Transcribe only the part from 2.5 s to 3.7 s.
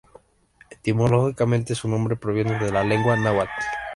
de la lengua náhuatl.